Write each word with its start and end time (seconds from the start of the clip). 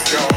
Uh-huh. 0.09 0.37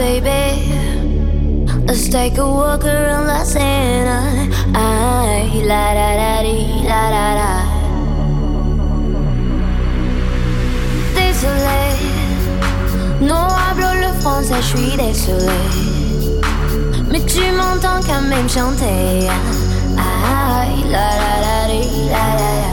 baby. 0.00 0.72
Let's 1.86 2.08
take 2.08 2.38
a 2.38 2.46
walk 2.46 2.84
around 2.84 3.26
la 3.26 3.44
Seine. 3.44 4.48
Ay, 4.72 5.62
la 5.70 5.84
la 5.98 6.08
la 6.20 6.32
di, 6.44 6.58
la 6.90 7.02
la 7.14 7.26
la. 7.38 7.52
Désolé, 11.20 11.82
non 13.20 13.46
hablo 13.64 13.88
le 14.04 14.10
français, 14.20 14.60
je 14.62 14.68
suis 14.72 14.96
désolé. 14.96 15.60
Mais 17.10 17.22
tu 17.32 17.44
m'entends 17.58 18.02
quand 18.08 18.24
même 18.34 18.48
chanter. 18.48 19.28
Ay, 20.08 20.72
la 20.94 21.08
di, 21.70 21.82
la 22.14 22.26
la 22.40 22.50
la. 22.62 22.72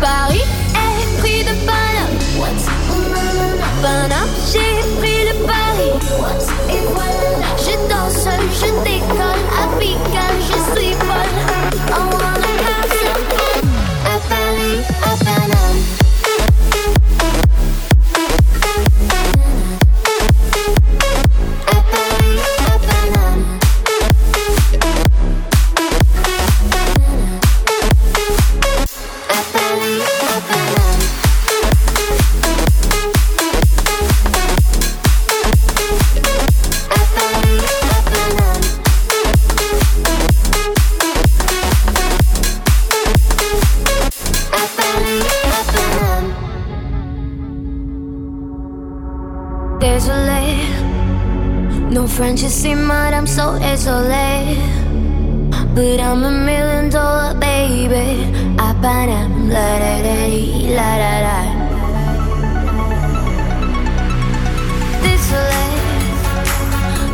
Paris 0.00 0.55
Paname, 3.82 4.28
j'ai 4.50 4.80
pris 4.98 5.24
le 5.28 5.34
Paris. 5.46 5.94
Et 6.70 6.82
voilà, 6.94 7.48
je 7.58 7.74
danse, 7.88 8.28
je 8.52 8.68
décolle, 8.84 9.44
à 9.60 9.66
Pigalle, 9.78 10.35
French 52.16 52.42
is 52.44 52.64
in 52.64 52.82
mud, 52.82 53.12
I'm 53.12 53.26
so 53.26 53.58
désolé. 53.58 54.56
But 55.74 56.00
I'm 56.00 56.24
a 56.24 56.30
million 56.30 56.88
dollar 56.88 57.34
baby. 57.38 58.32
I 58.58 58.70
À 58.70 58.74
Paname, 58.80 59.50
la 59.50 59.78
da 59.82 59.94
da 60.06 60.16
la 60.78 60.90
da 61.02 61.14
da. 61.26 61.38
Désolé, 65.02 65.66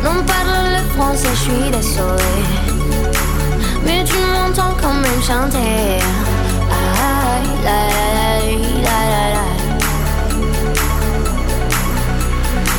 non 0.05 0.23
parle 0.23 0.71
le 0.75 0.81
français, 0.95 1.33
je 1.33 1.41
suis 1.47 1.69
désolé. 1.69 2.35
Mais 3.85 4.05
tu 4.05 4.15
m'entends 4.33 4.75
quand 4.81 4.93
même 5.05 5.21
chanter. 5.21 5.99
ah, 6.71 7.41
la 7.65 7.79
la 7.91 8.07
la 8.15 8.27
la 8.85 8.99
la 9.11 9.23
la. 9.35 9.45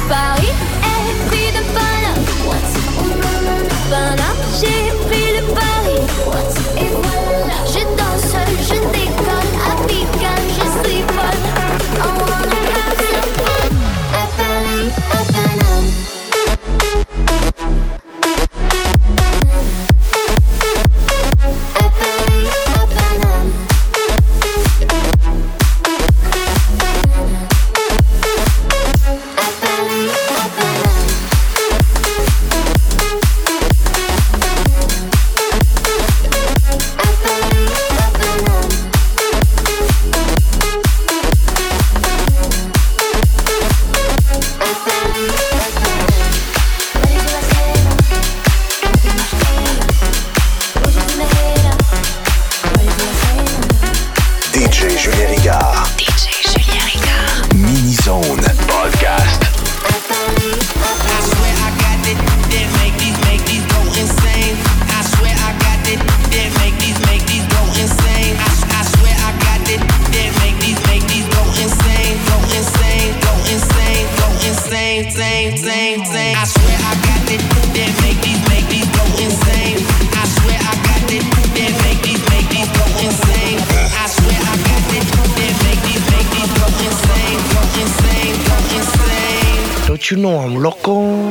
Paris 0.09 0.74
j'ai 4.61 4.91
pris 5.07 5.29
le 5.37 5.43
Paris. 5.55 6.05
Et 6.79 6.89
voilà, 7.03 7.59
je 7.67 7.83
danse, 7.97 8.35
je 8.61 8.75
décolle, 8.75 8.84
I 76.37 76.45
swear 76.45 76.79
I 76.79 76.95
got. 77.05 77.15
Don't 89.87 90.11
you 90.11 90.17
know 90.19 90.39
I'm 90.39 90.57
loco? 90.57 91.31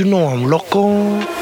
You 0.00 0.06
know 0.06 0.28
I'm 0.28 0.44
loco? 0.44 1.39